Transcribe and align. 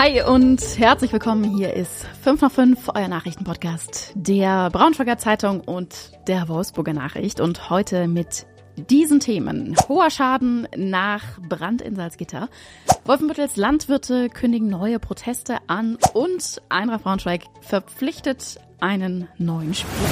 Hi 0.00 0.22
und 0.22 0.60
herzlich 0.78 1.12
willkommen. 1.12 1.56
Hier 1.56 1.74
ist 1.74 2.06
5 2.22 2.40
nach 2.40 2.52
5, 2.52 2.90
euer 2.94 3.08
Nachrichtenpodcast 3.08 4.12
der 4.14 4.70
Braunschweiger 4.70 5.18
Zeitung 5.18 5.60
und 5.60 6.12
der 6.28 6.46
Wolfsburger 6.46 6.92
Nachricht. 6.92 7.40
Und 7.40 7.68
heute 7.68 8.06
mit 8.06 8.46
diesen 8.76 9.18
Themen. 9.18 9.74
Hoher 9.88 10.10
Schaden 10.10 10.68
nach 10.76 11.40
Brand 11.48 11.82
in 11.82 11.96
Salzgitter. 11.96 12.48
Wolfenbüttels 13.06 13.56
Landwirte 13.56 14.28
kündigen 14.28 14.68
neue 14.68 15.00
Proteste 15.00 15.58
an 15.66 15.98
und 16.14 16.62
Eintracht 16.68 17.02
Braunschweig 17.02 17.42
verpflichtet 17.60 18.60
einen 18.78 19.26
neuen 19.36 19.74
Spieler. 19.74 20.10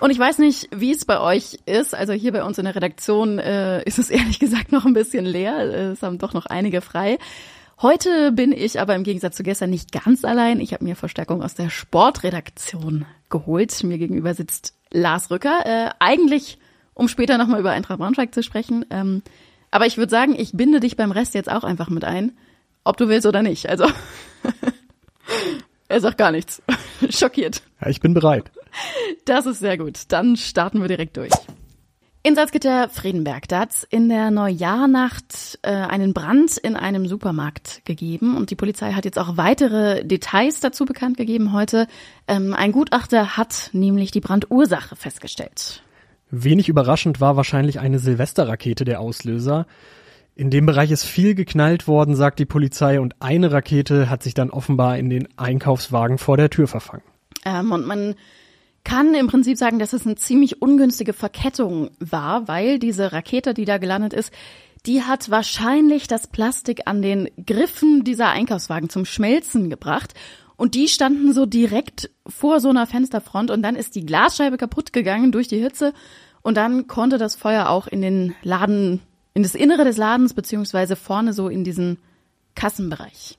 Und 0.00 0.10
ich 0.10 0.18
weiß 0.18 0.38
nicht, 0.38 0.70
wie 0.74 0.92
es 0.92 1.04
bei 1.04 1.20
euch 1.20 1.58
ist. 1.66 1.94
Also 1.94 2.14
hier 2.14 2.32
bei 2.32 2.42
uns 2.42 2.56
in 2.56 2.64
der 2.64 2.74
Redaktion 2.74 3.38
äh, 3.38 3.82
ist 3.84 3.98
es 3.98 4.08
ehrlich 4.10 4.38
gesagt 4.38 4.72
noch 4.72 4.86
ein 4.86 4.94
bisschen 4.94 5.26
leer. 5.26 5.58
Es 5.92 6.02
haben 6.02 6.16
doch 6.16 6.32
noch 6.32 6.46
einige 6.46 6.80
frei. 6.80 7.18
Heute 7.82 8.30
bin 8.32 8.52
ich 8.52 8.78
aber 8.78 8.94
im 8.94 9.04
Gegensatz 9.04 9.36
zu 9.36 9.42
gestern 9.42 9.70
nicht 9.70 9.90
ganz 9.90 10.22
allein. 10.26 10.60
Ich 10.60 10.74
habe 10.74 10.84
mir 10.84 10.96
Verstärkung 10.96 11.42
aus 11.42 11.54
der 11.54 11.70
Sportredaktion 11.70 13.06
geholt. 13.30 13.82
Mir 13.84 13.96
gegenüber 13.96 14.34
sitzt 14.34 14.74
Lars 14.90 15.30
Rücker. 15.30 15.64
Äh, 15.64 15.90
eigentlich, 15.98 16.58
um 16.92 17.08
später 17.08 17.38
nochmal 17.38 17.60
über 17.60 17.70
Eintracht 17.70 17.98
Braunschweig 17.98 18.34
zu 18.34 18.42
sprechen. 18.42 18.84
Ähm, 18.90 19.22
aber 19.70 19.86
ich 19.86 19.96
würde 19.96 20.10
sagen, 20.10 20.34
ich 20.38 20.52
binde 20.52 20.80
dich 20.80 20.98
beim 20.98 21.10
Rest 21.10 21.34
jetzt 21.34 21.50
auch 21.50 21.64
einfach 21.64 21.88
mit 21.88 22.04
ein. 22.04 22.36
Ob 22.84 22.98
du 22.98 23.08
willst 23.08 23.26
oder 23.26 23.42
nicht. 23.42 23.66
Also, 23.66 23.86
er 25.88 26.00
sagt 26.02 26.18
gar 26.18 26.32
nichts. 26.32 26.62
Schockiert. 27.08 27.62
Ja, 27.80 27.88
ich 27.88 28.00
bin 28.00 28.12
bereit. 28.12 28.50
Das 29.24 29.46
ist 29.46 29.60
sehr 29.60 29.78
gut. 29.78 30.00
Dann 30.08 30.36
starten 30.36 30.82
wir 30.82 30.88
direkt 30.88 31.16
durch. 31.16 31.32
In 32.22 32.34
Salzgitter-Friedenberg, 32.34 33.48
da 33.48 33.60
hat's 33.60 33.82
in 33.88 34.10
der 34.10 34.30
Neujahrnacht 34.30 35.58
äh, 35.62 35.70
einen 35.70 36.12
Brand 36.12 36.58
in 36.58 36.76
einem 36.76 37.06
Supermarkt 37.06 37.80
gegeben 37.86 38.36
und 38.36 38.50
die 38.50 38.56
Polizei 38.56 38.92
hat 38.92 39.06
jetzt 39.06 39.18
auch 39.18 39.38
weitere 39.38 40.04
Details 40.04 40.60
dazu 40.60 40.84
bekannt 40.84 41.16
gegeben 41.16 41.54
heute. 41.54 41.86
Ähm, 42.28 42.52
ein 42.52 42.72
Gutachter 42.72 43.38
hat 43.38 43.70
nämlich 43.72 44.10
die 44.10 44.20
Brandursache 44.20 44.96
festgestellt. 44.96 45.82
Wenig 46.30 46.68
überraschend 46.68 47.22
war 47.22 47.36
wahrscheinlich 47.36 47.80
eine 47.80 47.98
Silvesterrakete 47.98 48.84
der 48.84 49.00
Auslöser. 49.00 49.66
In 50.36 50.50
dem 50.50 50.66
Bereich 50.66 50.90
ist 50.90 51.04
viel 51.04 51.34
geknallt 51.34 51.88
worden, 51.88 52.16
sagt 52.16 52.38
die 52.38 52.44
Polizei, 52.44 53.00
und 53.00 53.14
eine 53.20 53.50
Rakete 53.50 54.10
hat 54.10 54.22
sich 54.22 54.34
dann 54.34 54.50
offenbar 54.50 54.98
in 54.98 55.08
den 55.08 55.26
Einkaufswagen 55.38 56.18
vor 56.18 56.36
der 56.36 56.50
Tür 56.50 56.68
verfangen. 56.68 57.02
Ähm, 57.46 57.72
und 57.72 57.86
man 57.86 58.14
kann 58.84 59.14
im 59.14 59.26
Prinzip 59.26 59.56
sagen, 59.58 59.78
dass 59.78 59.92
es 59.92 60.06
eine 60.06 60.16
ziemlich 60.16 60.62
ungünstige 60.62 61.12
Verkettung 61.12 61.90
war, 61.98 62.48
weil 62.48 62.78
diese 62.78 63.12
Rakete, 63.12 63.54
die 63.54 63.64
da 63.64 63.78
gelandet 63.78 64.12
ist, 64.12 64.32
die 64.86 65.02
hat 65.02 65.30
wahrscheinlich 65.30 66.08
das 66.08 66.26
Plastik 66.26 66.82
an 66.86 67.02
den 67.02 67.28
Griffen 67.46 68.04
dieser 68.04 68.30
Einkaufswagen 68.30 68.88
zum 68.88 69.04
Schmelzen 69.04 69.68
gebracht. 69.68 70.14
Und 70.56 70.74
die 70.74 70.88
standen 70.88 71.32
so 71.32 71.46
direkt 71.46 72.10
vor 72.26 72.60
so 72.60 72.68
einer 72.68 72.86
Fensterfront 72.86 73.50
und 73.50 73.62
dann 73.62 73.76
ist 73.76 73.94
die 73.94 74.04
Glasscheibe 74.04 74.56
kaputt 74.56 74.92
gegangen 74.92 75.32
durch 75.32 75.48
die 75.48 75.60
Hitze 75.60 75.92
und 76.42 76.56
dann 76.56 76.86
konnte 76.86 77.18
das 77.18 77.34
Feuer 77.34 77.68
auch 77.68 77.86
in 77.86 78.02
den 78.02 78.34
Laden, 78.42 79.00
in 79.34 79.42
das 79.42 79.54
Innere 79.54 79.84
des 79.84 79.96
Ladens 79.96 80.34
beziehungsweise 80.34 80.96
vorne 80.96 81.32
so 81.32 81.48
in 81.48 81.64
diesen 81.64 81.98
Kassenbereich. 82.54 83.38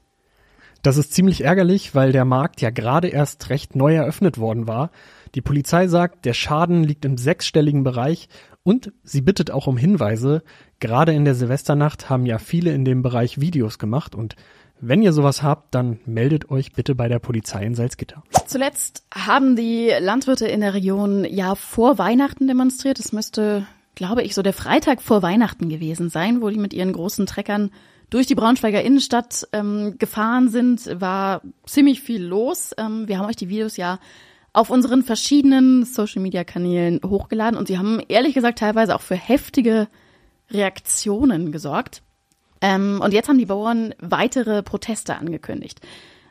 Das 0.82 0.98
ist 0.98 1.14
ziemlich 1.14 1.42
ärgerlich, 1.44 1.94
weil 1.94 2.12
der 2.12 2.26
Markt 2.26 2.62
ja 2.62 2.72
gerade 2.72 3.08
erst 3.08 3.50
recht 3.50 3.76
neu 3.76 3.94
eröffnet 3.94 4.40
worden 4.40 4.68
war. 4.68 4.90
Die 5.36 5.42
Polizei 5.42 5.88
sagt, 5.88 6.26
der 6.26 6.34
Schaden 6.34 6.84
liegt 6.84 7.06
im 7.06 7.18
sechsstelligen 7.18 7.84
Bereich 7.84 8.28
und 8.64 8.92
sie 9.04 9.22
bittet 9.22 9.52
auch 9.52 9.68
um 9.68 9.78
Hinweise. 9.78 10.44
Gerade 10.80 11.14
in 11.14 11.26
der 11.26 11.36
Silvesternacht 11.36 12.10
haben 12.10 12.26
ja 12.26 12.38
viele 12.38 12.74
in 12.74 12.86
dem 12.86 13.02
Bereich 13.02 13.40
Videos 13.40 13.80
gemacht 13.80 14.16
und 14.16 14.36
wenn 14.84 15.04
ihr 15.04 15.14
sowas 15.14 15.44
habt, 15.44 15.76
dann 15.76 16.00
meldet 16.06 16.50
euch 16.50 16.74
bitte 16.74 16.96
bei 16.96 17.08
der 17.08 17.20
Polizei 17.20 17.64
in 17.64 17.76
Salzgitter. 17.76 18.24
Zuletzt 18.48 19.06
haben 19.14 19.56
die 19.56 19.92
Landwirte 20.00 20.48
in 20.48 20.62
der 20.62 20.74
Region 20.74 21.24
ja 21.24 21.54
vor 21.54 22.00
Weihnachten 22.00 22.48
demonstriert. 22.48 23.00
Es 23.00 23.14
müsste, 23.14 23.68
glaube 23.94 24.24
ich, 24.24 24.34
so 24.34 24.42
der 24.42 24.54
Freitag 24.54 25.04
vor 25.04 25.22
Weihnachten 25.22 25.70
gewesen 25.70 26.10
sein, 26.10 26.42
wo 26.42 26.50
die 26.50 26.58
mit 26.58 26.74
ihren 26.74 26.94
großen 26.94 27.28
Treckern 27.28 27.70
durch 28.10 28.26
die 28.26 28.34
Braunschweiger 28.34 28.82
Innenstadt 28.82 29.48
ähm, 29.54 29.98
gefahren 30.00 30.50
sind. 30.50 31.00
War 31.00 31.44
ziemlich 31.68 32.02
viel 32.02 32.24
los. 32.24 32.72
Ähm, 32.78 33.08
wir 33.08 33.20
haben 33.20 33.28
euch 33.28 33.36
die 33.36 33.50
Videos 33.50 33.78
ja 33.78 34.00
auf 34.54 34.70
unseren 34.70 35.04
verschiedenen 35.04 35.86
Social-Media-Kanälen 35.86 37.00
hochgeladen 37.06 37.58
und 37.58 37.68
sie 37.68 37.78
haben 37.78 38.02
ehrlich 38.08 38.34
gesagt 38.34 38.60
teilweise 38.60 38.96
auch 38.96 39.02
für 39.02 39.16
heftige 39.16 39.88
Reaktionen 40.50 41.52
gesorgt. 41.52 42.04
Ähm, 42.60 43.00
und 43.04 43.14
jetzt 43.14 43.30
haben 43.30 43.38
die 43.38 43.46
Bauern 43.46 43.96
weitere 44.00 44.62
Proteste 44.62 45.16
angekündigt. 45.16 45.80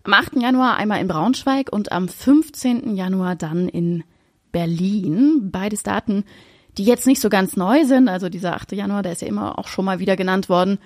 Am 0.04 0.14
8. 0.14 0.36
Januar 0.36 0.76
einmal 0.76 1.00
in 1.00 1.08
Braunschweig 1.08 1.72
und 1.72 1.92
am 1.92 2.08
15. 2.08 2.94
Januar 2.94 3.36
dann 3.36 3.68
in 3.68 4.04
Berlin. 4.52 5.50
Beides 5.50 5.82
Daten, 5.82 6.24
die 6.78 6.84
jetzt 6.84 7.06
nicht 7.06 7.20
so 7.20 7.28
ganz 7.28 7.56
neu 7.56 7.84
sind. 7.84 8.08
Also 8.08 8.28
dieser 8.28 8.54
8. 8.54 8.72
Januar, 8.72 9.02
der 9.02 9.12
ist 9.12 9.22
ja 9.22 9.28
immer 9.28 9.58
auch 9.58 9.68
schon 9.68 9.84
mal 9.84 9.98
wieder 9.98 10.16
genannt 10.16 10.48
worden. 10.48 10.78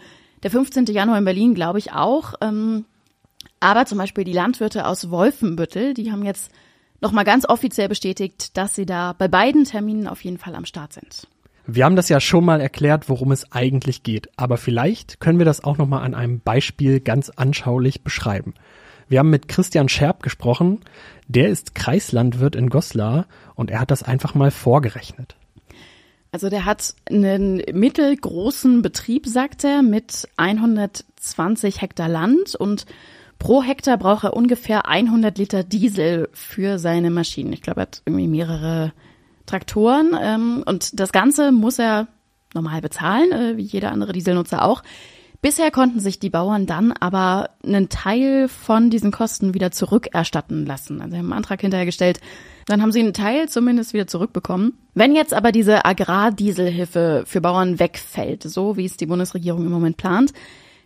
Der 0.42 0.50
15. 0.50 0.86
Januar 0.86 1.18
in 1.18 1.24
Berlin, 1.24 1.54
glaube 1.54 1.78
ich 1.78 1.92
auch. 1.92 2.34
Ähm, 2.40 2.86
aber 3.60 3.86
zum 3.86 3.98
Beispiel 3.98 4.24
die 4.24 4.32
Landwirte 4.32 4.86
aus 4.86 5.10
Wolfenbüttel, 5.10 5.94
die 5.94 6.10
haben 6.10 6.24
jetzt 6.24 6.50
nochmal 7.00 7.24
ganz 7.24 7.48
offiziell 7.48 7.88
bestätigt, 7.88 8.56
dass 8.56 8.74
sie 8.74 8.86
da 8.86 9.12
bei 9.12 9.28
beiden 9.28 9.64
Terminen 9.64 10.06
auf 10.08 10.22
jeden 10.24 10.38
Fall 10.38 10.54
am 10.54 10.64
Start 10.64 10.92
sind. 10.92 11.28
Wir 11.66 11.86
haben 11.86 11.96
das 11.96 12.10
ja 12.10 12.20
schon 12.20 12.44
mal 12.44 12.60
erklärt, 12.60 13.08
worum 13.08 13.32
es 13.32 13.50
eigentlich 13.52 14.02
geht, 14.02 14.28
aber 14.36 14.58
vielleicht 14.58 15.18
können 15.18 15.38
wir 15.38 15.46
das 15.46 15.64
auch 15.64 15.78
nochmal 15.78 16.02
an 16.04 16.14
einem 16.14 16.40
Beispiel 16.40 17.00
ganz 17.00 17.30
anschaulich 17.30 18.02
beschreiben. 18.02 18.52
Wir 19.08 19.18
haben 19.18 19.30
mit 19.30 19.48
Christian 19.48 19.88
Scherb 19.88 20.22
gesprochen, 20.22 20.80
der 21.26 21.48
ist 21.48 21.74
Kreislandwirt 21.74 22.54
in 22.54 22.68
Goslar 22.68 23.26
und 23.54 23.70
er 23.70 23.80
hat 23.80 23.90
das 23.90 24.02
einfach 24.02 24.34
mal 24.34 24.50
vorgerechnet. 24.50 25.36
Also 26.32 26.50
der 26.50 26.64
hat 26.64 26.94
einen 27.08 27.62
mittelgroßen 27.72 28.82
Betrieb, 28.82 29.26
sagt 29.26 29.64
er, 29.64 29.82
mit 29.82 30.28
120 30.36 31.80
Hektar 31.80 32.08
Land 32.08 32.56
und 32.56 32.86
Pro 33.38 33.62
Hektar 33.62 33.98
braucht 33.98 34.24
er 34.24 34.34
ungefähr 34.34 34.88
100 34.88 35.36
Liter 35.36 35.64
Diesel 35.64 36.28
für 36.32 36.78
seine 36.78 37.10
Maschinen. 37.10 37.52
Ich 37.52 37.62
glaube, 37.62 37.80
er 37.80 37.82
hat 37.82 38.02
irgendwie 38.06 38.28
mehrere 38.28 38.92
Traktoren 39.46 40.16
ähm, 40.20 40.62
und 40.66 40.98
das 40.98 41.12
Ganze 41.12 41.52
muss 41.52 41.78
er 41.78 42.08
normal 42.54 42.80
bezahlen, 42.80 43.32
äh, 43.32 43.56
wie 43.56 43.62
jeder 43.62 43.92
andere 43.92 44.12
Dieselnutzer 44.12 44.64
auch. 44.64 44.82
Bisher 45.42 45.70
konnten 45.70 46.00
sich 46.00 46.18
die 46.18 46.30
Bauern 46.30 46.64
dann 46.64 46.92
aber 46.92 47.50
einen 47.62 47.90
Teil 47.90 48.48
von 48.48 48.88
diesen 48.88 49.10
Kosten 49.10 49.52
wieder 49.52 49.70
zurückerstatten 49.70 50.64
lassen. 50.64 51.02
Also 51.02 51.10
sie 51.10 51.18
haben 51.18 51.26
einen 51.26 51.34
Antrag 51.34 51.60
hinterhergestellt, 51.60 52.20
dann 52.64 52.80
haben 52.80 52.92
sie 52.92 53.00
einen 53.00 53.12
Teil 53.12 53.46
zumindest 53.50 53.92
wieder 53.92 54.06
zurückbekommen. 54.06 54.78
Wenn 54.94 55.14
jetzt 55.14 55.34
aber 55.34 55.52
diese 55.52 55.84
Agrardieselhilfe 55.84 57.24
für 57.26 57.42
Bauern 57.42 57.78
wegfällt, 57.78 58.42
so 58.44 58.78
wie 58.78 58.86
es 58.86 58.96
die 58.96 59.04
Bundesregierung 59.04 59.66
im 59.66 59.70
Moment 59.70 59.98
plant, 59.98 60.32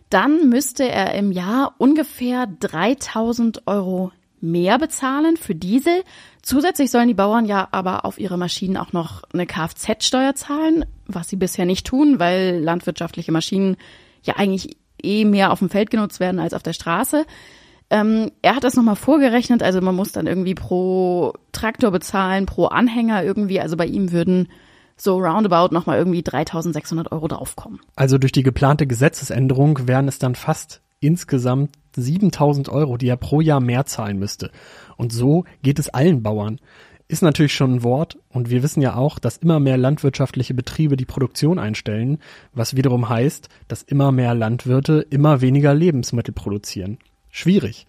dann 0.09 0.49
müsste 0.49 0.89
er 0.89 1.13
im 1.13 1.31
Jahr 1.31 1.75
ungefähr 1.77 2.47
3000 2.47 3.67
Euro 3.67 4.11
mehr 4.41 4.77
bezahlen 4.77 5.37
für 5.37 5.55
Diesel. 5.55 6.03
Zusätzlich 6.41 6.91
sollen 6.91 7.07
die 7.07 7.13
Bauern 7.13 7.45
ja 7.45 7.67
aber 7.71 8.05
auf 8.05 8.19
ihre 8.19 8.37
Maschinen 8.37 8.77
auch 8.77 8.93
noch 8.93 9.23
eine 9.33 9.45
Kfz-Steuer 9.45 10.35
zahlen, 10.35 10.85
was 11.07 11.29
sie 11.29 11.35
bisher 11.35 11.65
nicht 11.65 11.85
tun, 11.85 12.19
weil 12.19 12.59
landwirtschaftliche 12.59 13.31
Maschinen 13.31 13.77
ja 14.23 14.35
eigentlich 14.37 14.77
eh 15.01 15.25
mehr 15.25 15.51
auf 15.51 15.59
dem 15.59 15.69
Feld 15.69 15.91
genutzt 15.91 16.19
werden 16.19 16.39
als 16.39 16.53
auf 16.53 16.63
der 16.63 16.73
Straße. 16.73 17.25
Ähm, 17.89 18.31
er 18.41 18.55
hat 18.55 18.63
das 18.63 18.75
nochmal 18.75 18.95
vorgerechnet, 18.95 19.63
also 19.63 19.81
man 19.81 19.95
muss 19.95 20.11
dann 20.11 20.27
irgendwie 20.27 20.55
pro 20.55 21.33
Traktor 21.51 21.91
bezahlen, 21.91 22.45
pro 22.45 22.65
Anhänger 22.65 23.23
irgendwie. 23.23 23.59
Also 23.59 23.77
bei 23.77 23.85
ihm 23.85 24.11
würden 24.11 24.47
so 25.01 25.17
roundabout 25.17 25.73
nochmal 25.73 25.97
irgendwie 25.97 26.23
3600 26.23 27.11
Euro 27.11 27.27
draufkommen. 27.27 27.79
Also 27.95 28.17
durch 28.17 28.31
die 28.31 28.43
geplante 28.43 28.87
Gesetzesänderung 28.87 29.87
wären 29.87 30.07
es 30.07 30.19
dann 30.19 30.35
fast 30.35 30.81
insgesamt 30.99 31.71
7000 31.95 32.69
Euro, 32.69 32.97
die 32.97 33.07
er 33.07 33.17
pro 33.17 33.41
Jahr 33.41 33.59
mehr 33.59 33.85
zahlen 33.85 34.19
müsste. 34.19 34.51
Und 34.97 35.11
so 35.13 35.45
geht 35.61 35.79
es 35.79 35.89
allen 35.89 36.23
Bauern. 36.23 36.59
Ist 37.07 37.23
natürlich 37.23 37.55
schon 37.55 37.75
ein 37.75 37.83
Wort 37.83 38.19
und 38.29 38.51
wir 38.51 38.61
wissen 38.61 38.81
ja 38.81 38.95
auch, 38.95 39.17
dass 39.17 39.37
immer 39.37 39.59
mehr 39.59 39.77
landwirtschaftliche 39.77 40.53
Betriebe 40.53 40.95
die 40.95 41.05
Produktion 41.05 41.57
einstellen, 41.57 42.19
was 42.53 42.75
wiederum 42.75 43.09
heißt, 43.09 43.49
dass 43.67 43.81
immer 43.81 44.11
mehr 44.11 44.35
Landwirte 44.35 45.05
immer 45.09 45.41
weniger 45.41 45.73
Lebensmittel 45.73 46.35
produzieren. 46.35 46.99
Schwierig. 47.31 47.87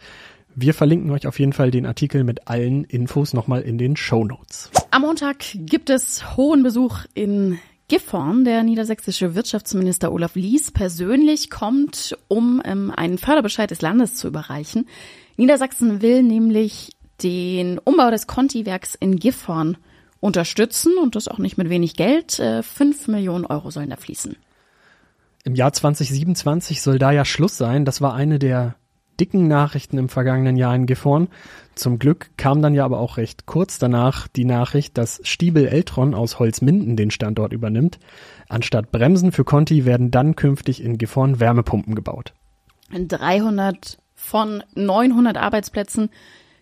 Wir 0.54 0.74
verlinken 0.74 1.10
euch 1.10 1.26
auf 1.26 1.38
jeden 1.38 1.52
Fall 1.52 1.70
den 1.70 1.86
Artikel 1.86 2.24
mit 2.24 2.48
allen 2.48 2.84
Infos 2.84 3.32
nochmal 3.32 3.62
in 3.62 3.78
den 3.78 3.96
Show 3.96 4.24
Notes. 4.24 4.70
Am 4.90 5.02
Montag 5.02 5.38
gibt 5.54 5.90
es 5.90 6.36
hohen 6.36 6.62
Besuch 6.62 7.04
in 7.14 7.58
Gifhorn. 7.88 8.44
Der 8.44 8.62
niedersächsische 8.62 9.34
Wirtschaftsminister 9.34 10.12
Olaf 10.12 10.34
Lies 10.34 10.70
persönlich 10.70 11.50
kommt, 11.50 12.16
um 12.28 12.60
ähm, 12.64 12.92
einen 12.94 13.18
Förderbescheid 13.18 13.70
des 13.70 13.82
Landes 13.82 14.14
zu 14.14 14.28
überreichen. 14.28 14.88
Niedersachsen 15.36 16.02
will 16.02 16.22
nämlich 16.22 16.92
den 17.22 17.78
Umbau 17.78 18.10
des 18.10 18.26
Conti-Werks 18.26 18.94
in 18.94 19.16
Gifhorn 19.16 19.76
unterstützen 20.20 20.92
und 21.02 21.16
das 21.16 21.28
auch 21.28 21.38
nicht 21.38 21.58
mit 21.58 21.68
wenig 21.68 21.94
Geld. 21.94 22.38
Äh, 22.38 22.62
fünf 22.62 23.08
Millionen 23.08 23.46
Euro 23.46 23.70
sollen 23.70 23.90
da 23.90 23.96
fließen. 23.96 24.36
Im 25.44 25.54
Jahr 25.54 25.72
2027 25.72 26.82
soll 26.82 26.98
da 26.98 27.12
ja 27.12 27.24
Schluss 27.24 27.56
sein. 27.56 27.84
Das 27.84 28.00
war 28.00 28.14
eine 28.14 28.38
der 28.38 28.76
dicken 29.20 29.46
Nachrichten 29.46 29.98
im 29.98 30.08
vergangenen 30.08 30.56
Jahr 30.56 30.74
in 30.74 30.86
Gifhorn. 30.86 31.28
Zum 31.74 31.98
Glück 31.98 32.30
kam 32.36 32.62
dann 32.62 32.74
ja 32.74 32.84
aber 32.84 32.98
auch 32.98 33.16
recht 33.16 33.46
kurz 33.46 33.78
danach 33.78 34.28
die 34.28 34.44
Nachricht, 34.44 34.98
dass 34.98 35.20
Stiebel 35.24 35.66
Eltron 35.66 36.14
aus 36.14 36.38
Holzminden 36.38 36.96
den 36.96 37.10
Standort 37.10 37.52
übernimmt. 37.52 37.98
Anstatt 38.48 38.90
Bremsen 38.90 39.32
für 39.32 39.44
Conti 39.44 39.84
werden 39.84 40.10
dann 40.10 40.36
künftig 40.36 40.82
in 40.82 40.98
Gifhorn 40.98 41.38
Wärmepumpen 41.40 41.94
gebaut. 41.94 42.32
300 42.92 43.98
von 44.14 44.62
900 44.74 45.36
Arbeitsplätzen 45.36 46.10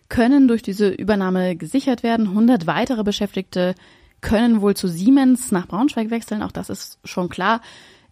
können 0.09 0.47
durch 0.47 0.61
diese 0.61 0.89
Übernahme 0.89 1.55
gesichert 1.55 2.03
werden. 2.03 2.27
100 2.27 2.67
weitere 2.67 3.03
Beschäftigte 3.03 3.75
können 4.21 4.61
wohl 4.61 4.75
zu 4.75 4.87
Siemens 4.87 5.51
nach 5.51 5.67
Braunschweig 5.67 6.09
wechseln. 6.09 6.43
Auch 6.43 6.51
das 6.51 6.69
ist 6.69 6.99
schon 7.03 7.29
klar. 7.29 7.61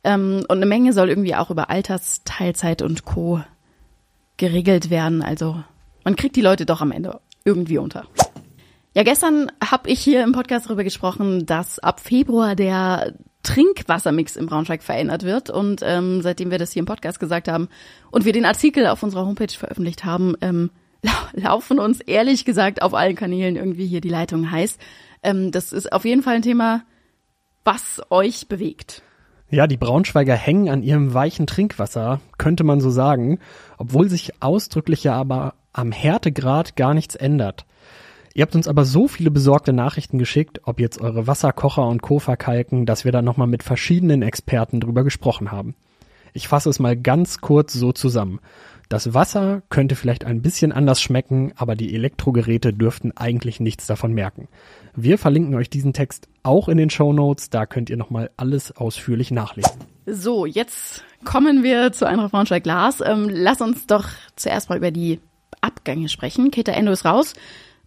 Ähm, 0.04 0.44
und 0.48 0.58
eine 0.58 0.66
Menge 0.66 0.94
soll 0.94 1.10
irgendwie 1.10 1.36
auch 1.36 1.50
über 1.50 1.70
Alters, 1.70 2.22
Teilzeit 2.24 2.82
und 2.82 3.04
Co. 3.04 3.42
geregelt 4.38 4.90
werden. 4.90 5.22
Also 5.22 5.64
man 6.04 6.16
kriegt 6.16 6.36
die 6.36 6.42
Leute 6.42 6.66
doch 6.66 6.82
am 6.82 6.92
Ende 6.92 7.20
irgendwie 7.44 7.78
unter. 7.78 8.06
Ja, 8.94 9.04
gestern 9.04 9.52
habe 9.64 9.90
ich 9.90 10.00
hier 10.00 10.24
im 10.24 10.32
Podcast 10.32 10.66
darüber 10.66 10.84
gesprochen, 10.84 11.46
dass 11.46 11.80
ab 11.80 12.00
Februar 12.00 12.56
der 12.56 13.14
Trinkwassermix 13.44 14.36
im 14.36 14.48
Braunschweig 14.48 14.84
verändert 14.84 15.24
wird. 15.24 15.50
Und 15.50 15.82
ähm, 15.84 16.22
seitdem 16.22 16.52
wir 16.52 16.58
das 16.58 16.72
hier 16.72 16.82
im 16.82 16.86
Podcast 16.86 17.20
gesagt 17.20 17.48
haben 17.48 17.70
und 18.12 18.26
wir 18.26 18.34
den 18.34 18.46
Artikel 18.46 18.88
auf 18.88 19.04
unserer 19.04 19.26
Homepage 19.26 19.54
veröffentlicht 19.54 20.04
haben, 20.04 20.36
ähm, 20.42 20.72
laufen 21.34 21.80
uns 21.80 22.02
ehrlich 22.02 22.44
gesagt 22.44 22.82
auf 22.82 22.94
allen 22.94 23.16
Kanälen 23.16 23.56
irgendwie 23.56 23.86
hier 23.86 24.02
die 24.02 24.10
Leitung 24.10 24.52
heiß. 24.52 24.78
Ähm, 25.24 25.52
das 25.52 25.74
ist 25.74 25.92
auf 25.94 26.04
jeden 26.04 26.24
Fall 26.24 26.36
ein 26.36 26.42
Thema, 26.42 26.84
was 27.64 28.02
euch 28.10 28.48
bewegt. 28.48 29.04
Ja, 29.50 29.66
die 29.66 29.78
Braunschweiger 29.78 30.36
hängen 30.36 30.68
an 30.68 30.84
ihrem 30.84 31.14
weichen 31.14 31.48
Trinkwasser, 31.48 32.20
könnte 32.38 32.66
man 32.66 32.82
so 32.82 32.90
sagen, 32.90 33.40
obwohl 33.78 34.10
sich 34.10 34.42
ausdrücklich 34.42 35.06
ja 35.06 35.14
aber 35.14 35.54
am 35.72 35.94
Härtegrad 35.94 36.76
gar 36.76 36.94
nichts 36.94 37.16
ändert. 37.16 37.66
Ihr 38.34 38.42
habt 38.42 38.56
uns 38.56 38.68
aber 38.68 38.84
so 38.84 39.08
viele 39.08 39.32
besorgte 39.32 39.72
Nachrichten 39.72 40.18
geschickt, 40.18 40.62
ob 40.66 40.82
jetzt 40.82 41.00
eure 41.00 41.28
Wasserkocher 41.28 41.88
und 41.88 42.02
Co. 42.02 42.20
verkalken, 42.20 42.86
dass 42.86 43.06
wir 43.06 43.14
da 43.14 43.22
nochmal 43.22 43.48
mit 43.48 43.64
verschiedenen 43.64 44.22
Experten 44.22 44.82
drüber 44.82 45.06
gesprochen 45.06 45.52
haben. 45.52 45.76
Ich 46.34 46.50
fasse 46.50 46.70
es 46.70 46.78
mal 46.78 46.98
ganz 46.98 47.40
kurz 47.40 47.74
so 47.74 47.94
zusammen. 47.94 48.40
Das 48.90 49.14
Wasser 49.14 49.64
könnte 49.70 49.96
vielleicht 49.96 50.24
ein 50.24 50.42
bisschen 50.42 50.72
anders 50.72 51.02
schmecken, 51.02 51.52
aber 51.58 51.76
die 51.76 51.94
Elektrogeräte 51.94 52.72
dürften 52.72 53.12
eigentlich 53.18 53.60
nichts 53.60 53.86
davon 53.86 54.14
merken. 54.14 54.48
Wir 54.96 55.18
verlinken 55.18 55.56
euch 55.56 55.70
diesen 55.70 55.92
Text 55.92 56.30
auch 56.44 56.70
in 56.70 56.78
den 56.78 56.90
Show 56.90 57.12
Notes, 57.12 57.50
da 57.50 57.66
könnt 57.66 57.90
ihr 57.90 57.98
nochmal 57.98 58.32
alles 58.38 58.72
ausführlich 58.72 59.30
nachlesen. 59.30 59.74
So, 60.06 60.46
jetzt 60.46 61.04
kommen 61.26 61.64
wir 61.64 61.92
zu 61.92 62.06
Eintracht 62.06 62.32
Braunschweig 62.32 62.64
Glas. 62.64 63.02
Ähm, 63.02 63.28
lass 63.30 63.60
uns 63.60 63.88
doch 63.88 64.08
zuerst 64.38 64.70
mal 64.70 64.78
über 64.78 64.92
die 64.92 65.20
Abgänge 65.60 66.08
sprechen. 66.08 66.50
Keter 66.50 66.74
Endo 66.74 66.94
ist 66.94 67.04
raus. 67.04 67.34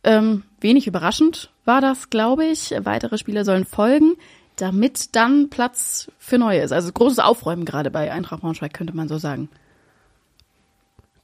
Ähm, 0.04 0.42
wenig 0.60 0.86
überraschend 0.86 1.50
war 1.64 1.80
das, 1.80 2.10
glaube 2.10 2.44
ich. 2.44 2.74
Weitere 2.82 3.16
Spieler 3.16 3.46
sollen 3.46 3.64
folgen, 3.64 4.16
damit 4.56 5.16
dann 5.16 5.48
Platz 5.48 6.10
für 6.18 6.36
neue 6.36 6.60
ist. 6.60 6.72
Also 6.72 6.92
großes 6.92 7.20
Aufräumen 7.20 7.64
gerade 7.64 7.90
bei 7.90 8.12
Eintracht 8.12 8.42
Braunschweig, 8.42 8.74
könnte 8.74 8.94
man 8.94 9.08
so 9.08 9.16
sagen 9.16 9.48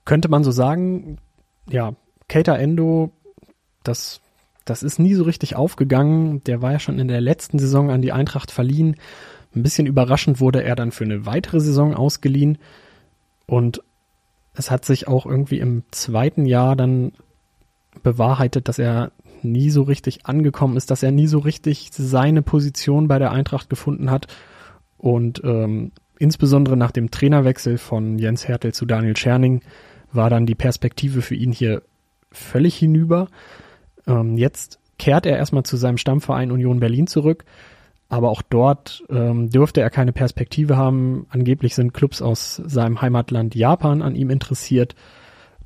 könnte 0.07 0.29
man 0.29 0.43
so 0.43 0.51
sagen, 0.51 1.19
ja, 1.69 1.93
Keita 2.29 2.57
Endo, 2.57 3.13
das, 3.83 4.21
das 4.65 4.83
ist 4.83 4.99
nie 4.99 5.15
so 5.15 5.25
richtig 5.25 5.57
aufgegangen. 5.57 6.43
Der 6.45 6.63
war 6.63 6.73
ja 6.73 6.79
schon 6.79 6.99
in 6.99 7.09
der 7.09 7.21
letzten 7.21 7.59
Saison 7.59 7.91
an 7.91 8.01
die 8.01 8.13
Eintracht 8.13 8.51
verliehen. 8.51 8.97
Ein 9.55 9.63
bisschen 9.63 9.87
überraschend 9.87 10.41
wurde 10.41 10.63
er 10.63 10.77
dann 10.77 10.93
für 10.93 11.05
eine 11.05 11.27
weitere 11.27 11.61
Saison 11.61 11.95
ausgeliehen. 11.95 12.59
Und 13.47 13.83
es 14.55 14.71
hat 14.71 14.85
sich 14.85 15.09
auch 15.09 15.27
irgendwie 15.27 15.59
im 15.59 15.83
zweiten 15.91 16.47
Jahr 16.47 16.77
dann 16.77 17.13
bewahrheitet, 18.03 18.69
dass 18.69 18.79
er 18.79 19.13
nie 19.43 19.71
so 19.71 19.83
richtig 19.83 20.27
angekommen 20.27 20.77
ist, 20.77 20.91
dass 20.91 21.03
er 21.03 21.11
nie 21.11 21.27
so 21.27 21.39
richtig 21.39 21.91
seine 21.93 22.43
Position 22.43 23.09
bei 23.09 23.19
der 23.19 23.33
Eintracht 23.33 23.69
gefunden 23.69 24.11
hat. 24.11 24.27
Und 24.99 25.43
ähm, 25.45 25.93
insbesondere 26.19 26.77
nach 26.77 26.91
dem 26.91 27.11
Trainerwechsel 27.11 27.79
von 27.79 28.19
Jens 28.19 28.49
Hertel 28.49 28.73
zu 28.73 28.87
Daniel 28.87 29.15
Tscherning 29.15 29.63
war 30.13 30.31
dann 30.31 30.47
die 30.47 30.55
Perspektive 30.55 31.23
für 31.23 31.35
ihn 31.35 31.53
hier 31.53 31.83
völlig 32.33 32.77
hinüber. 32.77 33.29
Ähm, 34.07 34.37
jetzt 34.37 34.79
kehrt 34.99 35.27
er 35.27 35.37
erstmal 35.37 35.65
zu 35.65 35.77
seinem 35.77 35.99
Stammverein 35.99 36.51
Union 36.51 36.81
Berlin 36.81 37.07
zurück, 37.07 37.45
aber 38.09 38.31
auch 38.31 38.43
dort 38.43 39.05
ähm, 39.11 39.51
dürfte 39.51 39.81
er 39.81 39.91
keine 39.91 40.13
Perspektive 40.13 40.77
haben. 40.77 41.27
Angeblich 41.31 41.75
sind 41.75 41.93
Clubs 41.93 42.23
aus 42.23 42.57
seinem 42.57 43.03
Heimatland 43.03 43.55
Japan 43.55 44.03
an 44.03 44.15
ihm 44.15 44.31
interessiert 44.31 44.95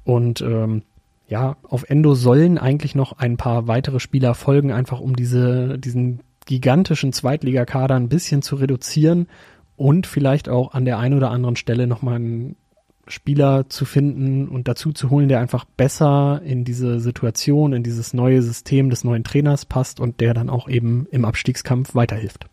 und 0.04 0.40
ähm, 0.40 0.82
ja, 1.28 1.56
auf 1.62 1.88
Endo 1.88 2.14
sollen 2.14 2.58
eigentlich 2.58 2.96
noch 2.96 3.12
ein 3.12 3.36
paar 3.36 3.68
weitere 3.68 4.00
Spieler 4.00 4.34
folgen, 4.34 4.72
einfach 4.72 4.98
um 5.00 5.14
diese, 5.14 5.78
diesen 5.78 6.20
gigantischen 6.44 7.12
Zweitligakader 7.12 7.94
ein 7.94 8.08
bisschen 8.08 8.42
zu 8.42 8.56
reduzieren 8.56 9.28
und 9.76 10.08
vielleicht 10.08 10.48
auch 10.48 10.74
an 10.74 10.84
der 10.84 10.98
einen 10.98 11.16
oder 11.16 11.30
anderen 11.30 11.54
Stelle 11.54 11.86
nochmal 11.86 12.16
einen 12.16 12.56
Spieler 13.06 13.68
zu 13.68 13.84
finden 13.84 14.48
und 14.48 14.68
dazu 14.68 14.92
zu 14.92 15.10
holen, 15.10 15.28
der 15.28 15.40
einfach 15.40 15.64
besser 15.64 16.40
in 16.44 16.64
diese 16.64 17.00
Situation, 17.00 17.72
in 17.72 17.82
dieses 17.82 18.14
neue 18.14 18.42
System 18.42 18.90
des 18.90 19.04
neuen 19.04 19.24
Trainers 19.24 19.64
passt 19.64 20.00
und 20.00 20.20
der 20.20 20.34
dann 20.34 20.50
auch 20.50 20.68
eben 20.68 21.06
im 21.10 21.24
Abstiegskampf 21.24 21.94
weiterhilft. 21.94 22.46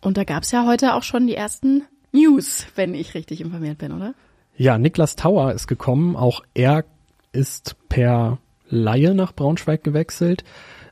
Und 0.00 0.16
da 0.16 0.24
gab 0.24 0.44
es 0.44 0.52
ja 0.52 0.66
heute 0.66 0.94
auch 0.94 1.02
schon 1.02 1.26
die 1.26 1.34
ersten 1.34 1.82
News, 2.12 2.66
wenn 2.76 2.94
ich 2.94 3.14
richtig 3.14 3.40
informiert 3.40 3.78
bin, 3.78 3.92
oder? 3.92 4.14
Ja, 4.56 4.78
Niklas 4.78 5.16
Tauer 5.16 5.52
ist 5.52 5.66
gekommen. 5.66 6.16
Auch 6.16 6.42
er 6.54 6.84
ist 7.32 7.76
per 7.88 8.38
Laie 8.68 9.14
nach 9.14 9.32
Braunschweig 9.32 9.84
gewechselt, 9.84 10.44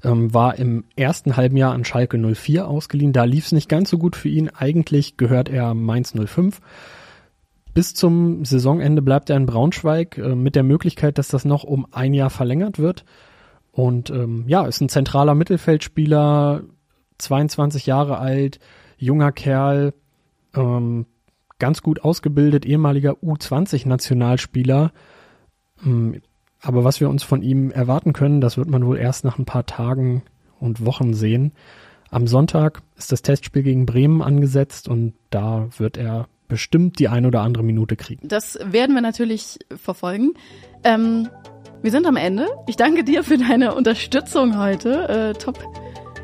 ähm, 0.02 0.32
war 0.32 0.58
im 0.58 0.84
ersten 0.96 1.36
halben 1.36 1.56
Jahr 1.56 1.72
an 1.72 1.84
Schalke 1.84 2.18
04 2.18 2.68
ausgeliehen. 2.68 3.12
Da 3.12 3.24
lief 3.24 3.46
es 3.46 3.52
nicht 3.52 3.68
ganz 3.68 3.90
so 3.90 3.98
gut 3.98 4.16
für 4.16 4.28
ihn. 4.28 4.48
Eigentlich 4.50 5.16
gehört 5.16 5.48
er 5.48 5.74
Mainz 5.74 6.12
05 6.14 6.60
bis 7.74 7.92
zum 7.92 8.44
Saisonende 8.44 9.02
bleibt 9.02 9.28
er 9.30 9.36
in 9.36 9.46
Braunschweig 9.46 10.16
äh, 10.16 10.34
mit 10.34 10.54
der 10.54 10.62
Möglichkeit, 10.62 11.18
dass 11.18 11.28
das 11.28 11.44
noch 11.44 11.64
um 11.64 11.86
ein 11.90 12.14
Jahr 12.14 12.30
verlängert 12.30 12.78
wird. 12.78 13.04
Und 13.72 14.10
ähm, 14.10 14.44
ja, 14.46 14.64
ist 14.66 14.80
ein 14.80 14.88
zentraler 14.88 15.34
Mittelfeldspieler, 15.34 16.62
22 17.18 17.86
Jahre 17.86 18.18
alt, 18.18 18.60
junger 18.96 19.32
Kerl, 19.32 19.92
ähm, 20.54 21.06
ganz 21.58 21.82
gut 21.82 22.04
ausgebildet, 22.04 22.64
ehemaliger 22.64 23.14
U20-Nationalspieler. 23.14 24.92
Ähm, 25.84 26.20
aber 26.60 26.84
was 26.84 27.00
wir 27.00 27.10
uns 27.10 27.24
von 27.24 27.42
ihm 27.42 27.72
erwarten 27.72 28.12
können, 28.12 28.40
das 28.40 28.56
wird 28.56 28.70
man 28.70 28.86
wohl 28.86 28.96
erst 28.96 29.24
nach 29.24 29.38
ein 29.38 29.44
paar 29.44 29.66
Tagen 29.66 30.22
und 30.60 30.86
Wochen 30.86 31.12
sehen. 31.12 31.52
Am 32.10 32.28
Sonntag 32.28 32.82
ist 32.96 33.10
das 33.10 33.22
Testspiel 33.22 33.64
gegen 33.64 33.86
Bremen 33.86 34.22
angesetzt 34.22 34.88
und 34.88 35.14
da 35.30 35.68
wird 35.76 35.96
er 35.96 36.28
bestimmt 36.54 37.00
die 37.00 37.08
ein 37.08 37.26
oder 37.26 37.40
andere 37.40 37.64
Minute 37.64 37.96
kriegen. 37.96 38.28
Das 38.28 38.56
werden 38.64 38.94
wir 38.94 39.02
natürlich 39.02 39.58
verfolgen. 39.74 40.34
Ähm, 40.84 41.28
wir 41.82 41.90
sind 41.90 42.06
am 42.06 42.14
Ende. 42.14 42.46
Ich 42.68 42.76
danke 42.76 43.02
dir 43.02 43.24
für 43.24 43.38
deine 43.38 43.74
Unterstützung 43.74 44.56
heute. 44.56 45.08
Äh, 45.08 45.32
top 45.32 45.58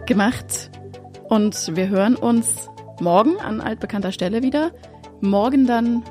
gemacht. 0.07 0.71
Und 1.29 1.75
wir 1.75 1.89
hören 1.89 2.15
uns 2.15 2.69
morgen 3.01 3.41
an 3.41 3.61
altbekannter 3.61 4.13
Stelle 4.13 4.45
wieder. 4.45 4.71
Morgen 5.21 5.67
dann 5.67 6.05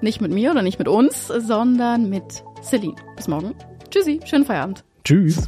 nicht 0.00 0.20
mit 0.20 0.32
mir 0.32 0.50
oder 0.50 0.62
nicht 0.62 0.80
mit 0.80 0.88
uns, 0.88 1.28
sondern 1.28 2.10
mit 2.10 2.42
Celine. 2.60 2.96
Bis 3.14 3.28
morgen. 3.28 3.54
Tschüssi, 3.88 4.18
schönen 4.24 4.44
Feierabend. 4.44 4.82
Tschüss. 5.04 5.46